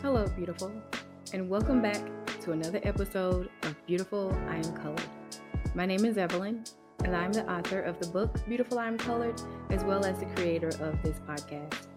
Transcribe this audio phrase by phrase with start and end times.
[0.00, 0.70] Hello, beautiful,
[1.32, 2.00] and welcome back
[2.42, 5.02] to another episode of Beautiful I Am Colored.
[5.74, 6.62] My name is Evelyn,
[7.02, 10.26] and I'm the author of the book Beautiful I Am Colored, as well as the
[10.26, 11.88] creator of this podcast.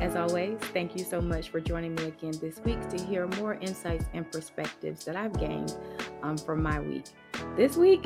[0.00, 3.54] As always, thank you so much for joining me again this week to hear more
[3.54, 5.76] insights and perspectives that I've gained
[6.24, 7.04] um, from my week.
[7.56, 8.04] This week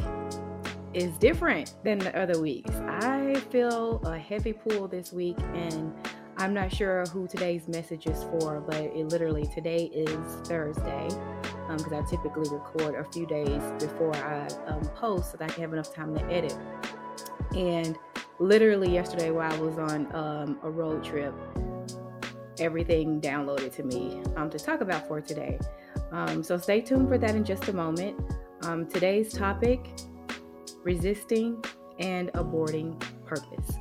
[0.92, 2.74] is different than the other weeks.
[2.86, 5.94] I feel a heavy pull this week, and
[6.38, 10.08] I'm not sure who today's message is for, but it literally today is
[10.46, 11.08] Thursday
[11.68, 15.52] because um, I typically record a few days before I um, post so that I
[15.52, 16.56] can have enough time to edit.
[17.56, 17.98] And
[18.38, 21.34] literally yesterday, while I was on um, a road trip,
[22.60, 25.58] everything downloaded to me um, to talk about for today.
[26.12, 28.16] Um, so stay tuned for that in just a moment.
[28.62, 29.84] Um, today's topic
[30.84, 31.64] resisting
[31.98, 33.76] and aborting purpose.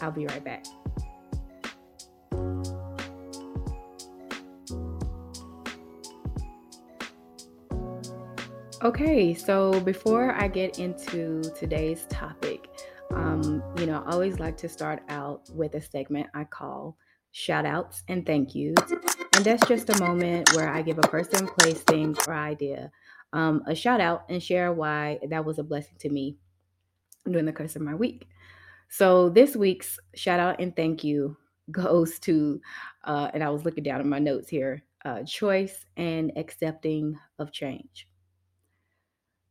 [0.00, 0.64] I'll be right back.
[8.82, 12.68] Okay, so before I get into today's topic,
[13.14, 16.98] um, you know, I always like to start out with a segment I call
[17.32, 18.76] shout outs and thank yous.
[19.34, 22.90] And that's just a moment where I give a person, place, thing, or idea
[23.32, 26.36] um, a shout out and share why that was a blessing to me
[27.24, 28.28] during the course of my week.
[28.88, 31.36] So this week's shout out and thank you
[31.70, 32.60] goes to,
[33.04, 37.52] uh, and I was looking down at my notes here, uh, choice and accepting of
[37.52, 38.06] change.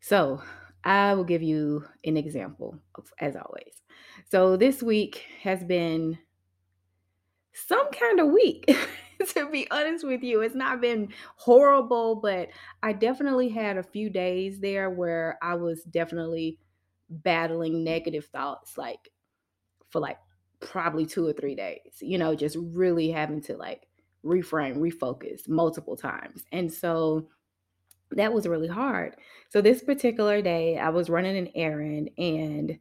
[0.06, 0.40] So
[0.84, 3.82] I will give you an example, of, as always.
[4.30, 6.20] So this week has been
[7.54, 8.66] some kind of week.
[9.30, 12.50] to be honest with you, it's not been horrible, but
[12.84, 16.60] I definitely had a few days there where I was definitely
[17.10, 19.10] battling negative thoughts, like
[19.90, 20.20] for like
[20.60, 23.88] probably two or three days, you know, just really having to like
[24.24, 26.44] reframe, refocus multiple times.
[26.52, 27.28] And so
[28.16, 29.16] that was really hard.
[29.50, 32.80] So this particular day, I was running an errand and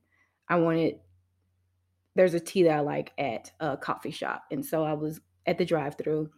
[0.49, 0.97] I wanted
[2.17, 4.45] there's a tea that I like at a coffee shop.
[4.53, 6.31] And so I was at the drive-through.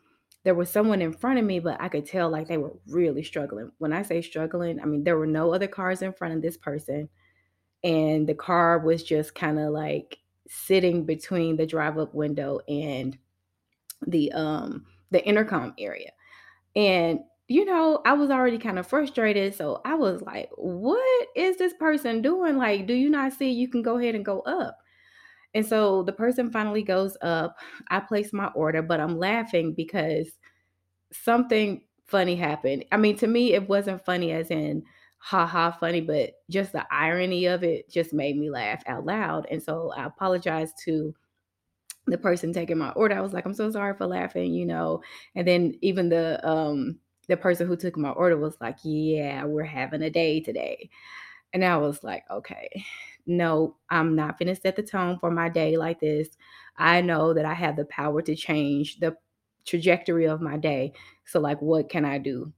[0.43, 3.23] There was someone in front of me, but I could tell like they were really
[3.23, 3.71] struggling.
[3.79, 6.57] When I say struggling, I mean there were no other cars in front of this
[6.57, 7.09] person.
[7.85, 10.19] And the car was just kind of like
[10.49, 13.19] sitting between the drive-up window and
[14.07, 16.11] the um the intercom area.
[16.75, 19.55] And you know, I was already kind of frustrated.
[19.55, 22.57] So I was like, what is this person doing?
[22.57, 24.79] Like, do you not see you can go ahead and go up?
[25.55, 27.57] And so the person finally goes up.
[27.89, 30.29] I place my order, but I'm laughing because
[31.13, 32.85] something funny happened.
[32.93, 34.85] I mean, to me, it wasn't funny as in
[35.19, 39.47] ha ha funny, but just the irony of it just made me laugh out loud.
[39.51, 41.15] And so I apologized to
[42.07, 43.17] the person taking my order.
[43.17, 45.03] I was like, I'm so sorry for laughing, you know.
[45.35, 46.99] And then even the um
[47.29, 50.91] the person who took my order was like, Yeah, we're having a day today.
[51.53, 52.69] And I was like, Okay,
[53.27, 56.29] no, I'm not going to set the tone for my day like this.
[56.77, 59.17] I know that I have the power to change the
[59.65, 60.93] trajectory of my day.
[61.25, 62.53] So, like, what can I do?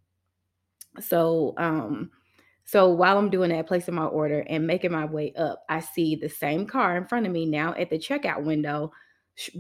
[1.01, 2.11] So, um,
[2.65, 6.17] so while I'm doing that, placing my order and making my way up, I see
[6.17, 8.93] the same car in front of me now at the checkout window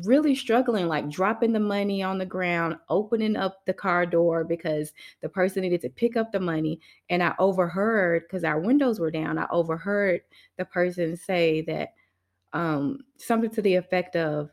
[0.04, 4.92] really struggling, like dropping the money on the ground, opening up the car door because
[5.20, 6.80] the person needed to pick up the money.
[7.10, 10.22] And I overheard, because our windows were down, I overheard
[10.56, 11.94] the person say that
[12.52, 14.50] um, something to the effect of,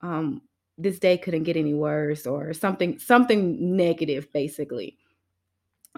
[0.00, 0.42] um,
[0.78, 4.96] this day couldn't get any worse or something something negative basically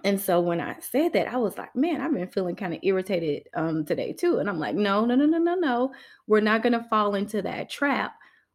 [0.02, 2.80] and so when i said that i was like man i've been feeling kind of
[2.82, 5.92] irritated um, today too and i'm like no no no no no no
[6.26, 8.14] we're not going to fall into that trap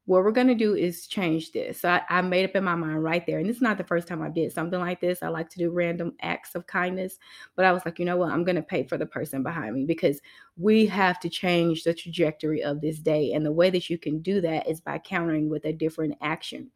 [0.09, 1.81] what we're going to do is change this.
[1.81, 3.37] So I, I, made up in my mind right there.
[3.37, 5.21] And this is not the first time I did something like this.
[5.21, 7.19] I like to do random acts of kindness.
[7.55, 8.31] But I was like, you know what?
[8.31, 10.19] I'm going to pay for the person behind me because
[10.57, 13.33] we have to change the trajectory of this day.
[13.33, 16.71] And the way that you can do that is by countering with a different action.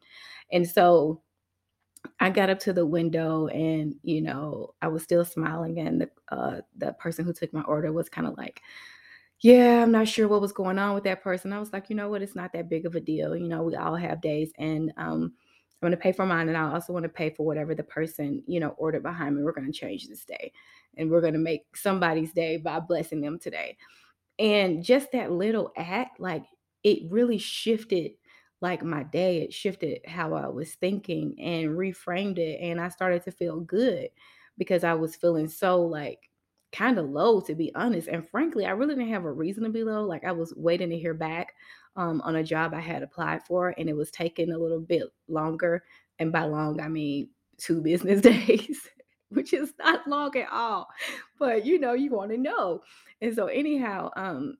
[0.52, 1.20] And so
[2.20, 5.80] I got up to the window and, you know, I was still smiling.
[5.80, 8.62] And the, uh, the person who took my order was kind of like,
[9.44, 11.52] yeah, I'm not sure what was going on with that person.
[11.52, 12.22] I was like, you know what?
[12.22, 13.36] It's not that big of a deal.
[13.36, 15.34] You know, we all have days, and um,
[15.82, 17.82] I'm going to pay for mine, and I also want to pay for whatever the
[17.84, 19.42] person, you know, ordered behind me.
[19.44, 20.52] We're going to change this day,
[20.96, 23.76] and we're going to make somebody's day by blessing them today.
[24.38, 26.44] And just that little act, like
[26.84, 28.12] it really shifted
[28.60, 29.42] like my day.
[29.42, 34.10] It shifted how I was thinking and reframed it, and I started to feel good
[34.58, 36.30] because I was feeling so like
[36.74, 38.08] kind of low to be honest.
[38.08, 40.04] And frankly, I really didn't have a reason to be low.
[40.04, 41.54] Like I was waiting to hear back
[41.96, 45.04] um, on a job I had applied for, and it was taking a little bit
[45.28, 45.84] longer
[46.18, 47.28] and by long, I mean
[47.58, 48.88] two business days,
[49.30, 50.88] which is not long at all.
[51.38, 52.82] But you know, you want to know.
[53.20, 54.56] And so, anyhow, um,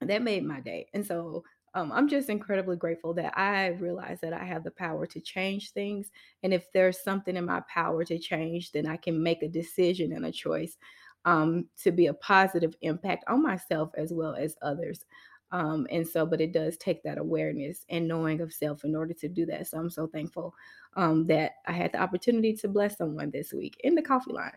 [0.00, 0.88] that made my day.
[0.94, 1.44] And so,
[1.74, 5.72] um, I'm just incredibly grateful that I realize that I have the power to change
[5.72, 6.10] things.
[6.42, 10.12] And if there's something in my power to change, then I can make a decision
[10.12, 10.78] and a choice
[11.24, 15.04] um, to be a positive impact on myself as well as others.
[15.50, 19.14] Um, and so, but it does take that awareness and knowing of self in order
[19.14, 19.66] to do that.
[19.66, 20.54] So I'm so thankful
[20.96, 24.52] um, that I had the opportunity to bless someone this week in the coffee line.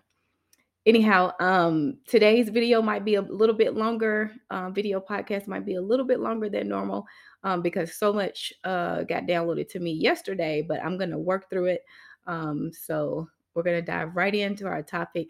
[0.86, 4.32] Anyhow, um, today's video might be a little bit longer.
[4.50, 7.06] Uh, video podcast might be a little bit longer than normal
[7.44, 11.50] um, because so much uh, got downloaded to me yesterday, but I'm going to work
[11.50, 11.84] through it.
[12.26, 15.30] Um, so we're going to dive right into our topic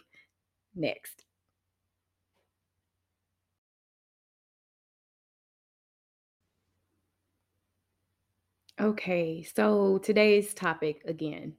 [0.75, 1.25] next.
[8.79, 11.53] Okay, so today's topic again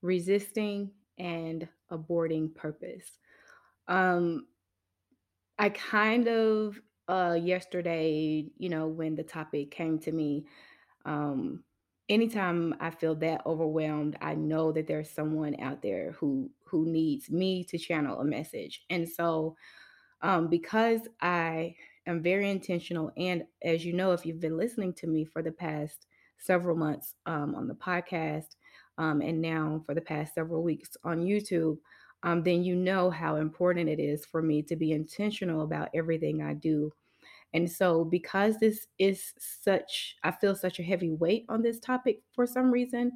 [0.00, 3.18] resisting and aborting purpose.
[3.88, 4.46] Um,
[5.58, 10.46] I kind of uh yesterday, you know, when the topic came to me,
[11.04, 11.64] um
[12.12, 17.30] anytime I feel that overwhelmed, I know that there's someone out there who who needs
[17.30, 18.84] me to channel a message.
[18.90, 19.56] And so
[20.22, 21.76] um, because I
[22.06, 23.12] am very intentional.
[23.16, 26.06] And as you know, if you've been listening to me for the past
[26.38, 28.56] several months um, on the podcast,
[28.98, 31.78] um, and now for the past several weeks on YouTube,
[32.22, 36.42] um, then you know how important it is for me to be intentional about everything
[36.42, 36.92] I do.
[37.54, 42.22] And so, because this is such, I feel such a heavy weight on this topic
[42.32, 43.12] for some reason,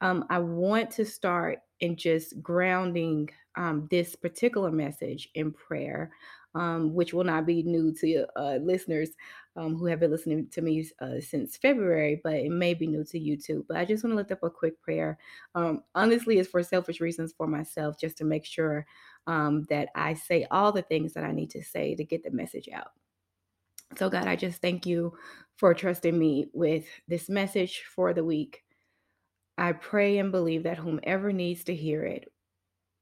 [0.00, 6.10] um, I want to start in just grounding um, this particular message in prayer,
[6.54, 9.10] um, which will not be new to uh, listeners
[9.56, 13.04] um, who have been listening to me uh, since February, but it may be new
[13.04, 13.64] to you too.
[13.68, 15.18] But I just want to lift up a quick prayer.
[15.54, 18.86] Um, honestly, it's for selfish reasons for myself, just to make sure
[19.26, 22.30] um, that I say all the things that I need to say to get the
[22.30, 22.92] message out.
[23.96, 25.12] So, God, I just thank you
[25.56, 28.62] for trusting me with this message for the week.
[29.58, 32.32] I pray and believe that whomever needs to hear it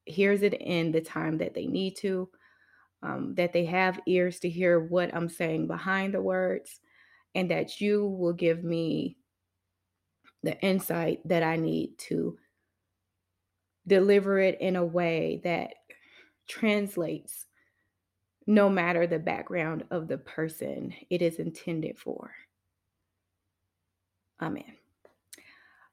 [0.05, 2.29] hears it in the time that they need to,
[3.03, 6.81] um, that they have ears to hear what I'm saying behind the words,
[7.35, 9.17] and that you will give me
[10.43, 12.39] the insight that I need to
[13.87, 15.75] deliver it in a way that
[16.49, 17.47] translates
[18.51, 22.33] no matter the background of the person it is intended for.
[24.43, 24.77] Amen.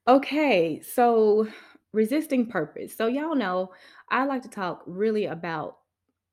[0.07, 1.47] Okay, so
[1.93, 2.97] resisting purpose.
[2.97, 3.73] So, y'all know
[4.09, 5.77] I like to talk really about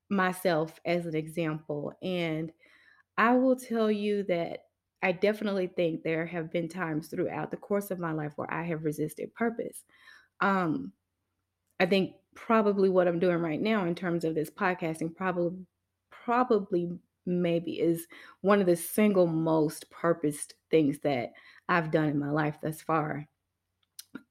[0.08, 1.92] myself as an example.
[2.02, 2.50] And
[3.18, 4.60] I will tell you that
[5.02, 8.62] I definitely think there have been times throughout the course of my life where I
[8.62, 9.84] have resisted purpose.
[10.40, 10.90] Um,
[11.78, 15.66] I think probably what I'm doing right now in terms of this podcasting probably
[16.24, 16.90] probably
[17.26, 18.06] maybe is
[18.42, 21.32] one of the single most purposed things that
[21.68, 23.26] I've done in my life thus far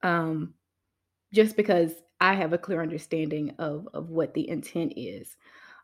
[0.01, 0.53] um,
[1.33, 5.37] just because I have a clear understanding of of what the intent is.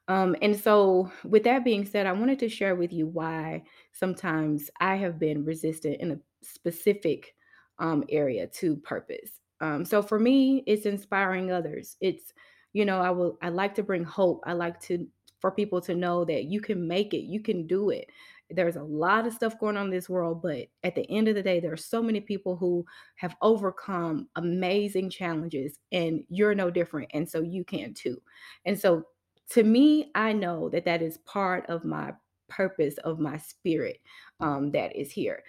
[0.07, 3.63] Um, and so, with that being said, I wanted to share with you why
[3.93, 7.35] sometimes I have been resistant in a specific
[7.79, 9.39] um, area to purpose.
[9.61, 11.97] Um, so, for me, it's inspiring others.
[12.01, 12.33] It's,
[12.73, 14.41] you know, I will, I like to bring hope.
[14.45, 15.07] I like to,
[15.39, 18.09] for people to know that you can make it, you can do it
[18.51, 21.35] there's a lot of stuff going on in this world, but at the end of
[21.35, 22.83] the day, there are so many people who
[23.15, 27.09] have overcome amazing challenges, and you're no different.
[27.13, 28.19] And so you can too.
[28.65, 29.03] And so
[29.51, 32.13] to me, I know that that is part of my
[32.47, 33.99] purpose of my spirit
[34.39, 35.43] um, that is here.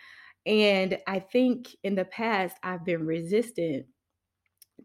[0.45, 3.87] And I think in the past, I've been resistant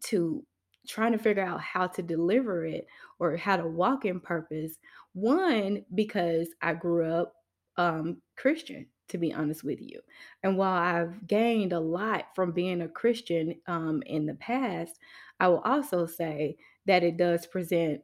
[0.06, 0.46] to
[0.88, 2.86] trying to figure out how to deliver it
[3.20, 4.78] or how to walk in purpose.
[5.14, 7.34] One, because I grew up
[7.78, 10.00] um, Christian, to be honest with you.
[10.44, 15.00] And while I've gained a lot from being a Christian um, in the past,
[15.40, 18.02] I will also say that it does present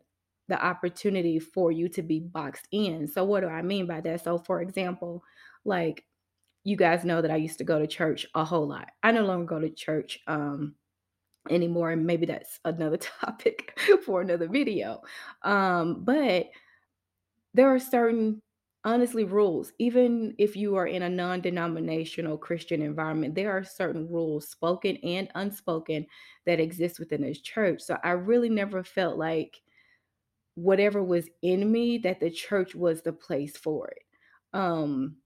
[0.47, 3.07] the opportunity for you to be boxed in.
[3.07, 4.23] So, what do I mean by that?
[4.23, 5.23] So, for example,
[5.63, 6.03] like
[6.63, 8.89] you guys know that I used to go to church a whole lot.
[9.01, 10.75] I no longer go to church um,
[11.49, 15.01] anymore, and maybe that's another topic for another video.
[15.43, 16.47] Um, but
[17.53, 18.41] there are certain
[18.83, 19.71] honestly rules.
[19.79, 25.29] Even if you are in a non-denominational christian environment there are certain rules spoken and
[25.35, 26.05] unspoken
[26.45, 27.81] that exist within this church.
[27.81, 29.61] So i really never felt like
[30.55, 34.03] whatever was in me that the church was the place for it.
[34.53, 35.17] Um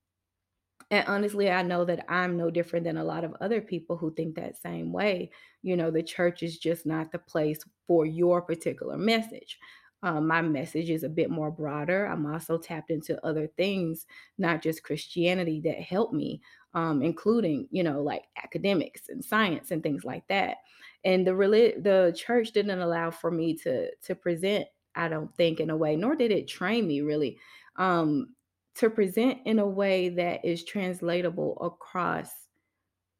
[0.92, 4.14] and honestly, I know that I'm no different than a lot of other people who
[4.14, 5.32] think that same way.
[5.64, 9.58] You know, the church is just not the place for your particular message.
[10.04, 12.06] Um, my message is a bit more broader.
[12.06, 14.06] I'm also tapped into other things,
[14.38, 16.42] not just Christianity, that help me,
[16.76, 20.58] um, including, you know, like academics and science and things like that.
[21.04, 25.60] And the relig- the church didn't allow for me to to present, I don't think,
[25.60, 27.40] in a way, nor did it train me really.
[27.78, 28.35] Um,
[28.76, 32.30] to present in a way that is translatable across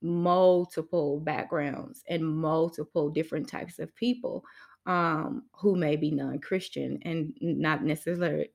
[0.02, 4.44] multiple backgrounds and multiple different types of people
[4.86, 8.50] um, who may be non-Christian and not necessarily,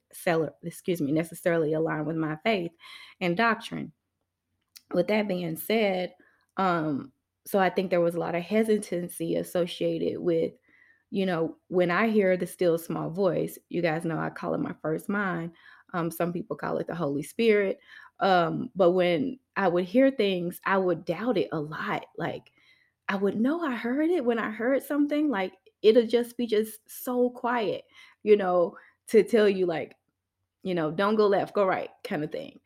[0.63, 2.71] excuse me, necessarily aligned with my faith
[3.21, 3.93] and doctrine.
[4.93, 6.15] With that being said,
[6.57, 7.13] um,
[7.47, 10.53] so I think there was a lot of hesitancy associated with
[11.11, 14.61] you know, when I hear the still small voice, you guys know I call it
[14.61, 15.51] my first mind.
[15.93, 17.79] Um, some people call it the Holy Spirit.
[18.21, 22.07] Um, but when I would hear things, I would doubt it a lot.
[22.17, 22.53] Like
[23.09, 26.79] I would know I heard it when I heard something, like it'll just be just
[26.87, 27.85] so quiet,
[28.23, 28.77] you know,
[29.09, 29.97] to tell you, like,
[30.63, 32.61] you know, don't go left, go right, kind of thing.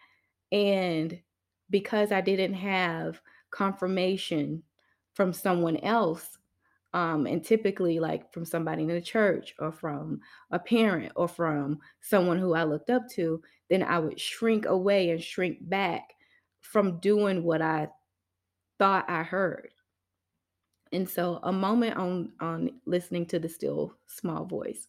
[0.52, 1.18] And
[1.70, 4.62] because I didn't have confirmation
[5.14, 6.38] from someone else
[6.94, 10.20] um, and typically like from somebody in the church or from
[10.52, 15.10] a parent or from someone who I looked up to, then I would shrink away
[15.10, 16.14] and shrink back
[16.60, 17.88] from doing what I
[18.78, 19.70] thought I heard.
[20.92, 24.86] And so a moment on on listening to the still small voice.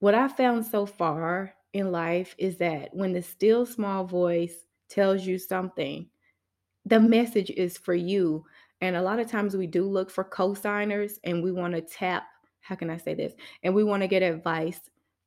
[0.00, 5.24] What I found so far in life is that when the still small voice tells
[5.24, 6.10] you something,
[6.84, 8.44] the message is for you
[8.84, 12.24] and a lot of times we do look for co-signers and we want to tap,
[12.60, 13.32] how can I say this?
[13.62, 14.78] And we want to get advice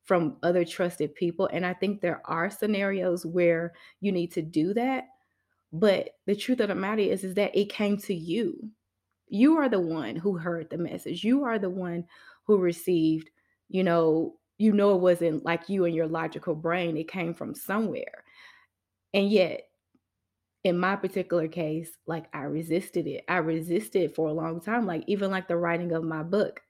[0.04, 1.48] from other trusted people.
[1.52, 5.08] And I think there are scenarios where you need to do that.
[5.72, 8.70] But the truth of the matter is, is that it came to you.
[9.26, 11.24] You are the one who heard the message.
[11.24, 12.04] You are the one
[12.44, 13.28] who received,
[13.68, 16.96] you know, you know it wasn't like you and your logical brain.
[16.96, 18.24] It came from somewhere.
[19.12, 19.67] And yet
[20.64, 23.24] in my particular case, like I resisted it.
[23.28, 26.62] I resisted for a long time, like even like the writing of my book,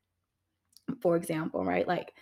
[1.01, 1.87] for example, right?
[1.87, 2.15] Like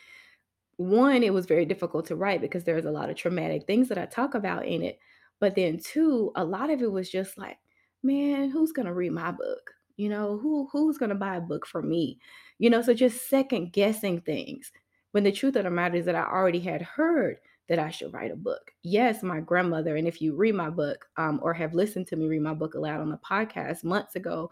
[0.76, 3.98] one, it was very difficult to write because there's a lot of traumatic things that
[3.98, 4.98] I talk about in it.
[5.40, 7.58] But then two, a lot of it was just like,
[8.02, 9.72] man, who's gonna read my book?
[9.96, 12.18] You know, who who's gonna buy a book for me?
[12.58, 14.72] You know, so just second guessing things.
[15.12, 18.12] When the truth of the matter is that I already had heard that I should
[18.12, 18.72] write a book.
[18.82, 22.26] Yes, my grandmother, and if you read my book um, or have listened to me
[22.26, 24.50] read my book aloud on the podcast months ago,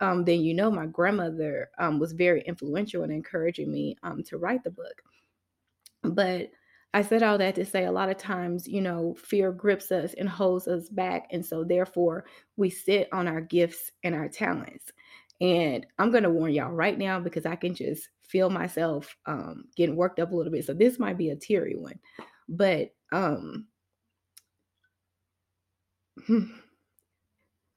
[0.00, 4.38] um, then you know my grandmother um, was very influential in encouraging me um, to
[4.38, 5.02] write the book.
[6.02, 6.50] But
[6.94, 10.14] I said all that to say a lot of times, you know, fear grips us
[10.14, 11.26] and holds us back.
[11.32, 12.24] And so, therefore,
[12.56, 14.92] we sit on our gifts and our talents.
[15.40, 19.64] And I'm going to warn y'all right now because I can just feel myself um,
[19.76, 20.64] getting worked up a little bit.
[20.64, 21.98] So, this might be a teary one.
[22.48, 23.66] But um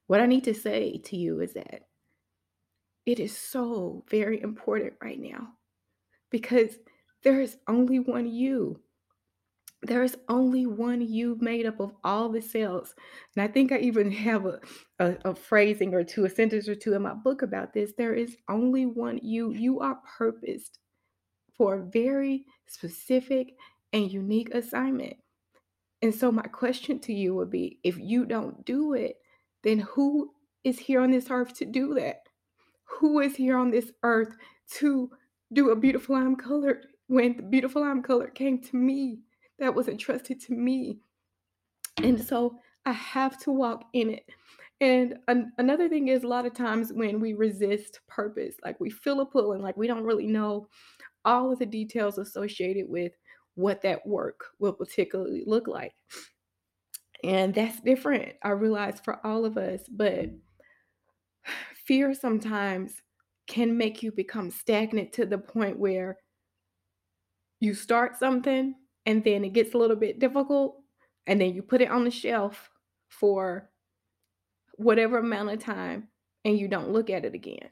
[0.07, 1.87] what I need to say to you is that
[3.05, 5.49] it is so very important right now
[6.29, 6.77] because
[7.23, 8.79] there is only one you.
[9.83, 12.95] There is only one you made up of all the cells.
[13.35, 14.59] And I think I even have a,
[14.99, 17.93] a, a, phrasing or two, a sentence or two in my book about this.
[17.97, 19.51] There is only one you.
[19.51, 20.79] You are purposed
[21.55, 23.53] for a very specific
[23.93, 25.17] and unique assignment.
[26.01, 29.15] And so, my question to you would be if you don't do it,
[29.63, 30.31] then who
[30.63, 32.23] is here on this earth to do that?
[32.85, 34.35] Who is here on this earth
[34.75, 35.09] to
[35.53, 39.19] do a beautiful I'm colored when the beautiful I'm colored came to me?
[39.59, 40.99] That was entrusted to me.
[42.03, 44.29] And so, I have to walk in it.
[44.79, 48.91] And an- another thing is, a lot of times when we resist purpose, like we
[48.91, 50.67] feel a pull and like we don't really know
[51.25, 53.11] all of the details associated with
[53.57, 55.93] what that work will particularly look like.
[57.23, 59.81] And that's different, I realize, for all of us.
[59.89, 60.37] But mm.
[61.85, 62.93] fear sometimes
[63.47, 66.17] can make you become stagnant to the point where
[67.59, 70.77] you start something and then it gets a little bit difficult
[71.25, 72.69] and then you put it on the shelf
[73.09, 73.71] for
[74.73, 76.09] whatever amount of time
[76.45, 77.69] and you don't look at it again.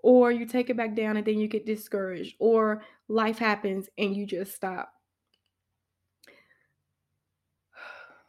[0.00, 4.14] Or you take it back down and then you get discouraged, or life happens and
[4.14, 4.92] you just stop.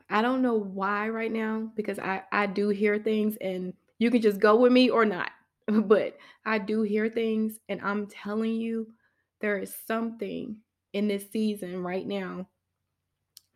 [0.10, 4.22] I don't know why right now because I I do hear things and you can
[4.22, 5.32] just go with me or not.
[5.68, 8.92] But I do hear things and I'm telling you
[9.39, 10.58] there is something
[10.94, 12.48] in this season right now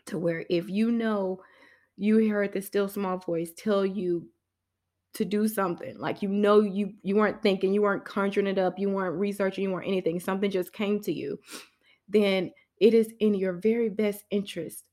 [0.05, 1.41] to where if you know
[1.98, 4.27] you heard the still small voice tell you
[5.13, 8.79] to do something like you know you you weren't thinking you weren't conjuring it up
[8.79, 11.39] you weren't researching you weren't anything something just came to you
[12.07, 14.86] then it is in your very best interest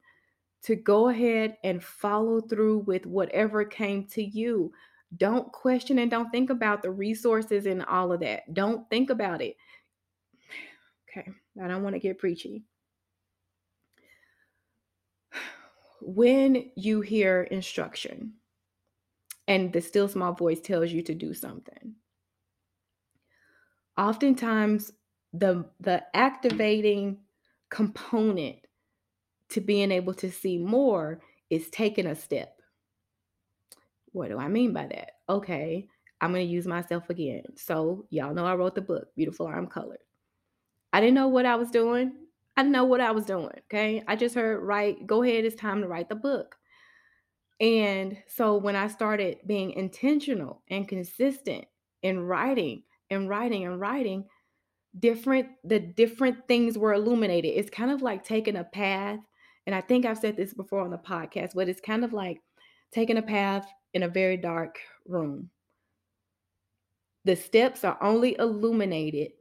[0.62, 4.73] to go ahead and follow through with whatever came to you.
[5.17, 8.52] Don't question and don't think about the resources and all of that.
[8.55, 9.57] Don't think about it.
[11.09, 11.31] Okay
[11.62, 12.64] i don't want to get preachy.
[16.02, 18.35] When you hear instruction
[19.47, 21.95] and the still small voice tells you to do something
[23.99, 24.93] oftentimes
[25.33, 27.19] the the activating
[27.69, 28.59] component
[29.50, 32.61] to being able to see more is taking a step.
[34.12, 35.12] What do i mean by that?
[35.28, 35.87] Okay
[36.23, 37.42] i'm going to use myself again.
[37.57, 39.99] So y'all know i wrote the book beautiful i'm colored.
[40.92, 42.12] I didn't know what i was doing.
[42.57, 44.02] I didn't know what i was doing okay?
[44.07, 46.57] I just heard right go ahead it's time to write the book.
[47.61, 51.66] And so when I started being intentional and consistent
[52.02, 54.25] in writing and writing and writing,
[54.99, 57.52] different the different things were illuminated.
[57.54, 59.21] It's kind of like taking a path,
[59.67, 62.40] and I think I've said this before on the podcast, but it's kind of like
[62.93, 65.50] taking a path in a very dark room.
[67.25, 69.33] The steps are only illuminated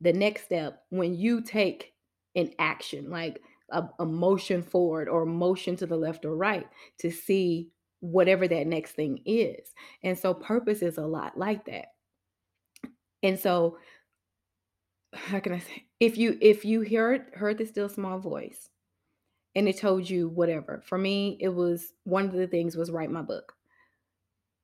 [0.00, 1.94] the next step when you take
[2.36, 3.40] an action, like
[3.70, 6.66] a, a motion forward or motion to the left or right
[6.98, 9.72] to see whatever that next thing is.
[10.02, 11.86] And so purpose is a lot like that.
[13.22, 13.78] And so
[15.14, 18.68] how can I say if you if you heard heard the still small voice
[19.56, 20.82] and it told you whatever.
[20.86, 23.54] For me, it was one of the things was write my book.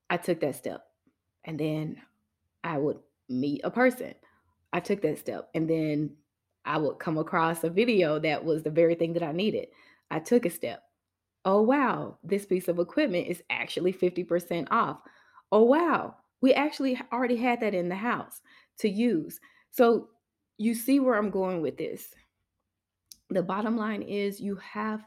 [0.09, 0.83] I took that step.
[1.45, 1.97] And then
[2.65, 4.15] I would meet a person.
[4.73, 5.49] I took that step.
[5.55, 6.17] And then
[6.65, 9.69] I would come across a video that was the very thing that I needed.
[10.11, 10.83] I took a step.
[11.45, 14.99] Oh, wow, this piece of equipment is actually 50% off.
[15.51, 18.43] Oh, wow, we actually already had that in the house
[18.79, 19.41] to use.
[19.71, 20.09] So
[20.59, 22.15] you see where I'm going with this.
[23.31, 25.05] The bottom line is you have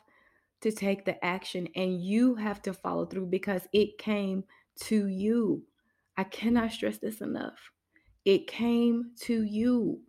[0.61, 4.45] to take the action and you have to follow through because it came
[4.81, 5.63] to you.
[6.15, 7.59] I cannot stress this enough.
[8.23, 10.01] It came to you.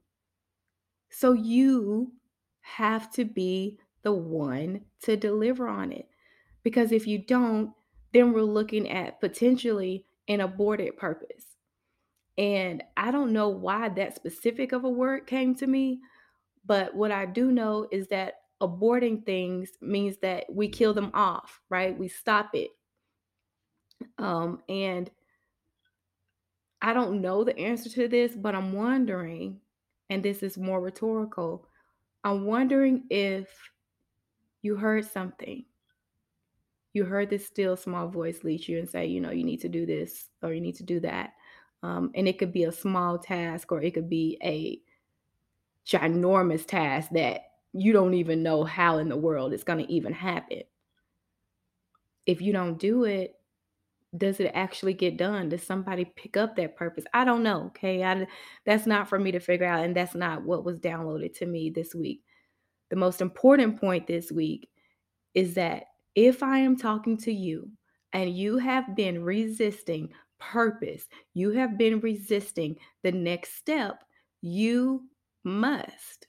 [1.11, 2.13] So you
[2.61, 6.09] have to be the one to deliver on it.
[6.63, 7.73] Because if you don't,
[8.13, 11.45] then we're looking at potentially an aborted purpose.
[12.39, 16.01] And I don't know why that specific of a word came to me,
[16.67, 21.61] but what I do know is that aborting things means that we kill them off,
[21.69, 21.99] right?
[21.99, 22.71] We stop it.
[24.19, 25.11] Um, and
[26.81, 29.61] I don't know the answer to this, but I'm wondering,
[30.11, 31.67] and this is more rhetorical,
[32.23, 33.49] I'm wondering if
[34.63, 35.65] you heard something.
[36.95, 39.69] You heard this still small voice lead you and say, you know, you need to
[39.69, 41.33] do this or you need to do that.
[41.83, 44.81] Um, and it could be a small task or it could be a
[45.87, 47.43] ginormous task that
[47.73, 50.63] you don't even know how in the world it's going to even happen.
[52.27, 53.35] If you don't do it,
[54.17, 55.49] does it actually get done?
[55.49, 57.05] Does somebody pick up that purpose?
[57.13, 57.65] I don't know.
[57.67, 58.05] Okay.
[58.05, 58.27] I,
[58.65, 59.85] that's not for me to figure out.
[59.85, 62.23] And that's not what was downloaded to me this week.
[62.91, 64.69] The most important point this week
[65.35, 67.69] is that if I am talking to you
[68.13, 74.05] and you have been resisting purpose, you have been resisting the next step,
[74.43, 75.03] you
[75.45, 76.27] must,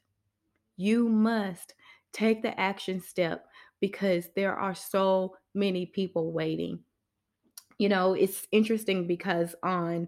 [0.77, 1.73] you must
[2.13, 3.45] take the action step
[3.79, 6.79] because there are so many people waiting
[7.77, 10.07] you know, it's interesting because on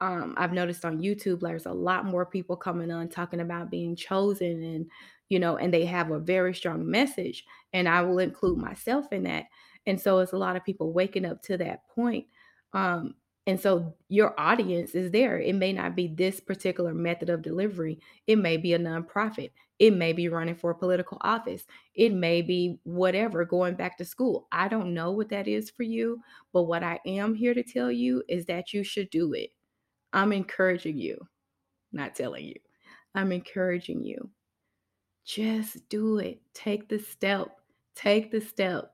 [0.00, 3.96] um, I've noticed on YouTube there's a lot more people coming on talking about being
[3.96, 4.86] chosen and
[5.28, 7.44] you know, and they have a very strong message,
[7.74, 9.44] and I will include myself in that.
[9.86, 12.26] And so it's a lot of people waking up to that point.
[12.72, 13.14] Um,
[13.48, 15.40] and so your audience is there.
[15.40, 17.98] It may not be this particular method of delivery.
[18.26, 19.52] It may be a nonprofit.
[19.78, 21.64] It may be running for a political office.
[21.94, 24.48] It may be whatever, going back to school.
[24.52, 26.20] I don't know what that is for you,
[26.52, 29.48] but what I am here to tell you is that you should do it.
[30.12, 31.26] I'm encouraging you,
[31.90, 32.56] not telling you.
[33.14, 34.28] I'm encouraging you.
[35.24, 36.42] Just do it.
[36.52, 37.48] Take the step.
[37.94, 38.92] Take the step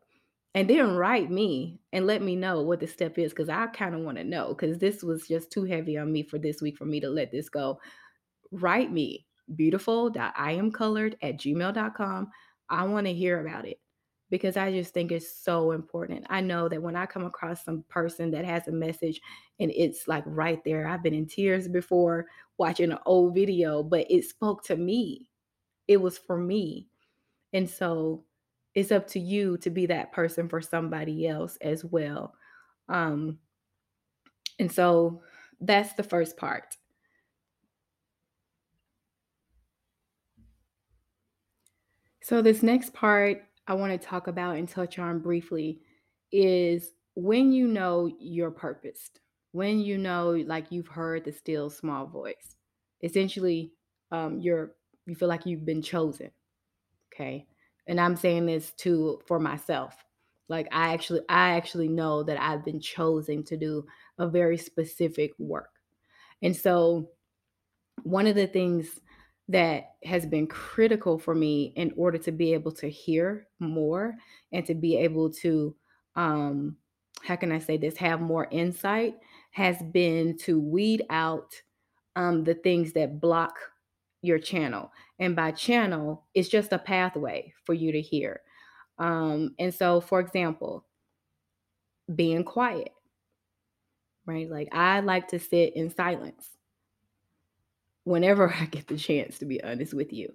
[0.55, 3.95] and then write me and let me know what the step is because I kind
[3.95, 6.77] of want to know because this was just too heavy on me for this week
[6.77, 7.81] for me to let this go.
[8.53, 12.31] Write me beautiful.iamcolored at gmail.com.
[12.71, 13.81] I want to hear about it
[14.31, 16.25] because I just think it's so important.
[16.31, 19.21] I know that when I come across some person that has a message
[19.59, 22.27] and it's like right there, I've been in tears before
[22.59, 25.27] watching an old video, but it spoke to me.
[25.89, 26.89] It was for me.
[27.53, 28.25] And so
[28.75, 32.35] it's up to you to be that person for somebody else as well.
[32.89, 33.39] Um,
[34.59, 35.23] and so
[35.61, 36.77] that's the first part.
[42.23, 45.81] So, this next part I want to talk about and touch on briefly
[46.33, 49.21] is when you know you're purposed,
[49.53, 52.57] when you know, like you've heard the still small voice.
[53.03, 53.73] Essentially,
[54.11, 54.73] um, you're
[55.07, 56.31] you feel like you've been chosen.
[57.13, 57.47] Okay,
[57.87, 59.95] and I'm saying this too for myself.
[60.49, 63.87] Like I actually, I actually know that I've been chosen to do
[64.19, 65.71] a very specific work,
[66.43, 67.11] and so
[68.03, 69.01] one of the things
[69.49, 74.15] that has been critical for me in order to be able to hear more
[74.53, 75.75] and to be able to
[76.17, 76.77] um
[77.23, 79.15] how can i say this have more insight
[79.51, 81.53] has been to weed out
[82.17, 83.55] um the things that block
[84.25, 88.41] your channel and by channel it's just a pathway for you to hear
[88.99, 90.85] um and so for example
[92.15, 92.93] being quiet
[94.27, 96.55] right like i like to sit in silence
[98.05, 100.33] whenever I get the chance, to be honest with you.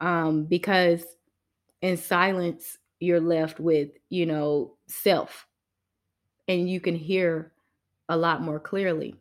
[0.00, 1.04] Um, because
[1.80, 5.46] in silence, you're left with, you know, self,
[6.48, 7.52] and you can hear
[8.08, 9.16] a lot more clearly.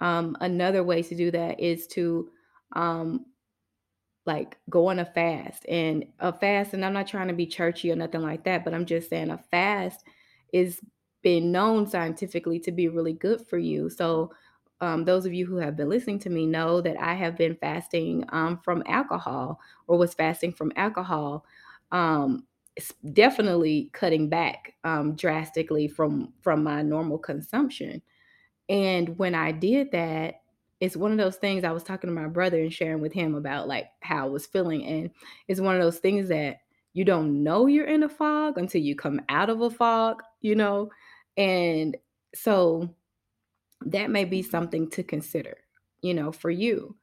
[0.00, 2.30] Um, another way to do that is to
[2.74, 3.26] um,
[4.24, 5.64] like go on a fast.
[5.68, 8.74] And a fast and i'm not trying to be churchy or nothing like that but
[8.74, 10.04] i'm just saying a fast
[10.52, 10.80] is
[11.22, 13.88] been known scientifically to be really good for you.
[13.88, 14.32] So
[14.80, 17.54] um, those of you who have been listening to me know that i have been
[17.56, 21.44] fasting um, from alcohol or was fasting from alcohol
[21.92, 22.44] um,
[23.12, 28.02] definitely cutting back um, drastically from from my normal consumption.
[28.68, 30.41] And when I did that,
[30.82, 33.36] it's one of those things I was talking to my brother and sharing with him
[33.36, 34.84] about like how I was feeling.
[34.84, 35.10] And
[35.46, 36.56] it's one of those things that
[36.92, 40.56] you don't know you're in a fog until you come out of a fog, you
[40.56, 40.90] know?
[41.36, 41.96] And
[42.34, 42.92] so
[43.86, 45.56] that may be something to consider,
[46.00, 46.96] you know, for you.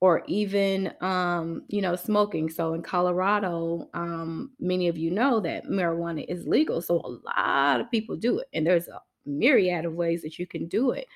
[0.00, 2.48] Or even, um, you know, smoking.
[2.48, 6.80] So in Colorado, um, many of you know that marijuana is legal.
[6.80, 8.48] So a lot of people do it.
[8.54, 11.06] And there's a myriad of ways that you can do it.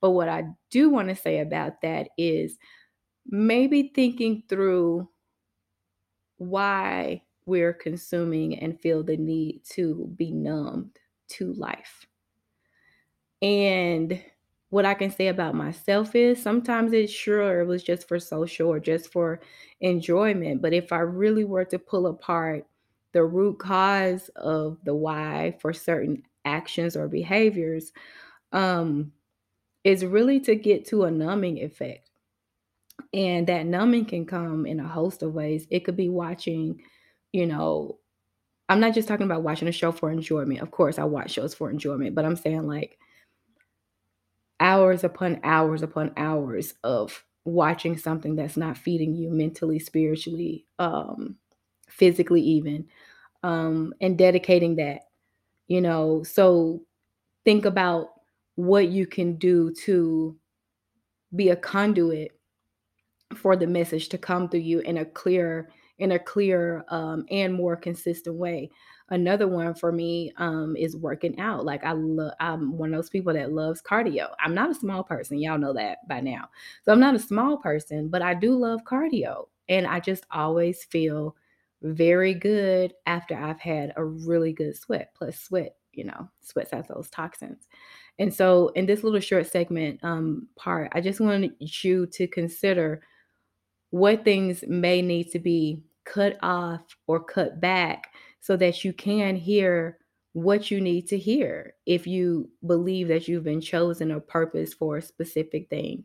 [0.00, 2.58] But what I do want to say about that is
[3.26, 5.08] maybe thinking through
[6.38, 12.06] why we're consuming and feel the need to be numbed to life.
[13.42, 14.22] And
[14.70, 18.68] what I can say about myself is sometimes it's sure it was just for social
[18.68, 19.40] or just for
[19.80, 20.60] enjoyment.
[20.60, 22.66] But if I really were to pull apart
[23.12, 27.92] the root cause of the why for certain actions or behaviors,
[28.52, 29.12] um,
[29.84, 32.10] is really to get to a numbing effect.
[33.14, 35.66] And that numbing can come in a host of ways.
[35.70, 36.82] It could be watching,
[37.32, 37.98] you know,
[38.68, 40.60] I'm not just talking about watching a show for enjoyment.
[40.60, 42.98] Of course, I watch shows for enjoyment, but I'm saying like
[44.60, 51.36] hours upon hours upon hours of watching something that's not feeding you mentally, spiritually, um,
[51.88, 52.86] physically, even,
[53.42, 55.07] um, and dedicating that,
[55.68, 56.22] you know.
[56.24, 56.82] So
[57.44, 58.08] think about
[58.56, 60.36] what you can do to
[61.34, 62.32] be a conduit
[63.34, 67.52] for the message to come through you in a clear in a clear um, and
[67.52, 68.70] more consistent way
[69.10, 73.10] another one for me um, is working out like i love i'm one of those
[73.10, 76.48] people that loves cardio i'm not a small person y'all know that by now
[76.84, 80.84] so i'm not a small person but i do love cardio and i just always
[80.84, 81.36] feel
[81.82, 86.88] very good after i've had a really good sweat plus sweat you know sweats out
[86.88, 87.68] those toxins
[88.18, 93.02] and so in this little short segment um, part i just wanted you to consider
[93.90, 99.36] what things may need to be cut off or cut back so that you can
[99.36, 99.98] hear
[100.32, 104.98] what you need to hear if you believe that you've been chosen or purpose for
[104.98, 106.04] a specific thing.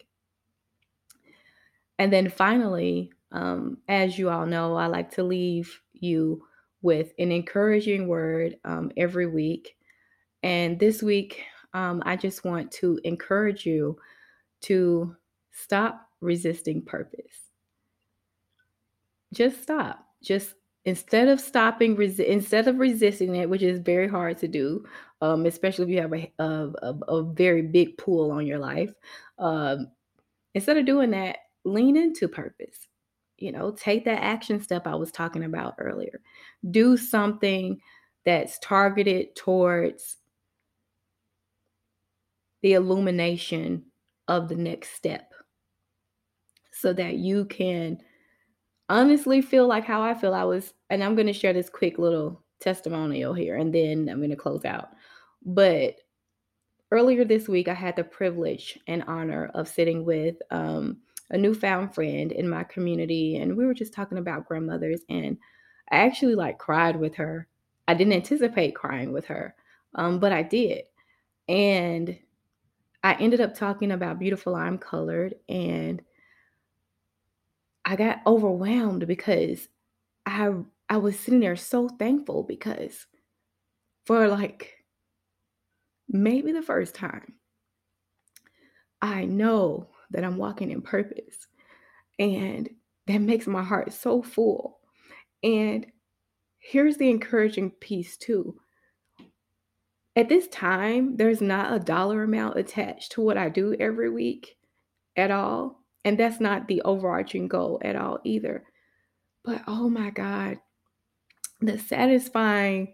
[1.99, 6.45] And then finally, um, as you all know, I like to leave you
[6.81, 9.75] with an encouraging word um, every week.
[10.43, 11.43] And this week,
[11.73, 13.97] um, I just want to encourage you
[14.61, 15.15] to
[15.51, 17.43] stop resisting purpose
[19.33, 20.05] just stop.
[20.21, 24.85] Just instead of stopping, resi- instead of resisting it, which is very hard to do,
[25.21, 28.93] um, especially if you have a, a, a, very big pull on your life.
[29.39, 29.87] Um,
[30.53, 32.87] instead of doing that, lean into purpose.
[33.43, 36.21] You know, take that action step I was talking about earlier.
[36.71, 37.81] Do something
[38.25, 40.15] that's targeted towards
[42.61, 43.83] the illumination
[44.29, 45.33] of the next step
[46.71, 47.97] so that you can
[48.87, 50.33] honestly feel like how I feel.
[50.33, 54.19] I was, and I'm going to share this quick little testimonial here and then I'm
[54.19, 54.91] going to close out.
[55.45, 55.95] But
[56.91, 60.99] earlier this week, I had the privilege and honor of sitting with um,
[61.33, 65.01] a newfound friend in my community, and we were just talking about grandmothers.
[65.09, 65.37] And
[65.91, 67.47] I actually like cried with her.
[67.87, 69.55] I didn't anticipate crying with her,
[69.95, 70.83] um, but I did.
[71.49, 72.17] And
[73.03, 76.01] I ended up talking about beautiful I'm colored, and
[77.83, 79.67] I got overwhelmed because
[80.25, 80.53] I
[80.89, 83.07] I was sitting there so thankful because
[84.05, 84.85] for like
[86.07, 87.33] maybe the first time,
[89.01, 91.47] I know that I'm walking in purpose.
[92.19, 92.69] And
[93.07, 94.79] that makes my heart so full.
[95.43, 95.85] And
[96.59, 98.55] here's the encouraging piece, too.
[100.15, 104.57] At this time, there's not a dollar amount attached to what I do every week
[105.17, 105.83] at all.
[106.05, 108.63] And that's not the overarching goal at all either.
[109.43, 110.59] But oh my God,
[111.61, 112.93] the satisfying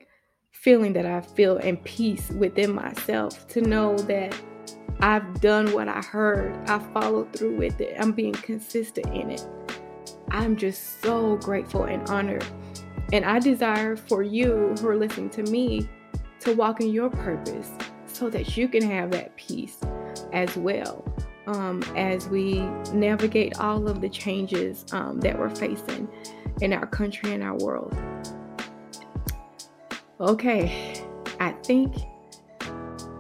[0.52, 4.36] feeling that I feel and peace within myself to know that
[5.02, 9.48] I've done what I heard, I followed through with it, I'm being consistent in it.
[10.30, 12.46] I'm just so grateful and honored.
[13.12, 15.88] And I desire for you who are listening to me
[16.42, 17.72] to walk in your purpose
[18.06, 19.78] so that you can have that peace
[20.34, 21.04] as well
[21.48, 22.60] um, as we
[22.94, 26.08] navigate all of the changes um, that we're facing
[26.62, 27.98] in our country and our world.
[30.20, 31.02] Okay,
[31.40, 31.96] I think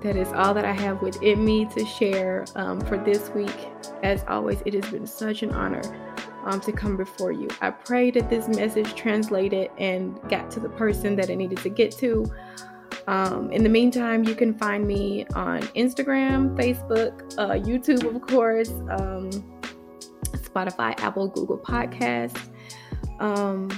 [0.01, 3.67] that is all that I have within me to share um, for this week.
[4.03, 5.81] As always, it has been such an honor
[6.45, 7.49] um, to come before you.
[7.61, 11.69] I pray that this message translated and got to the person that it needed to
[11.69, 12.25] get to.
[13.07, 18.69] Um, in the meantime, you can find me on Instagram, Facebook, uh, YouTube, of course,
[18.89, 19.31] um,
[20.33, 22.49] Spotify, Apple, Google Podcasts.
[23.19, 23.69] Um,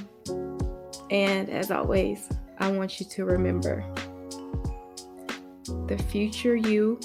[1.09, 2.29] and as always,
[2.59, 3.83] I want you to remember
[5.87, 6.99] the future you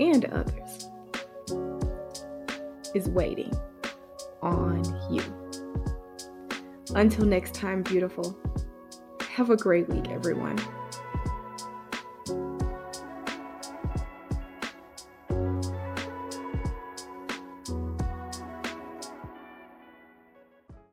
[0.00, 0.88] and others
[2.94, 3.52] is waiting
[4.42, 5.22] on you.
[6.94, 8.38] Until next time, beautiful.
[9.32, 10.58] Have a great week, everyone.